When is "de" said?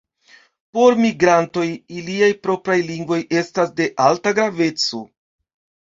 3.79-3.93